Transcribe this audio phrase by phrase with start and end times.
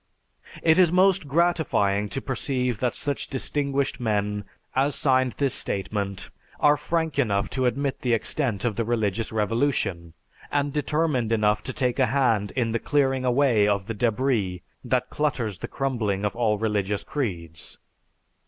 [0.63, 6.75] It is most gratifying to perceive that such distinguished men as signed this statement are
[6.75, 10.13] frank enough to admit the extent of the religious revolution,
[10.51, 15.11] and determined enough to take a hand in the clearing away of the débris that
[15.11, 17.77] clutters the crumbling of all religious creeds.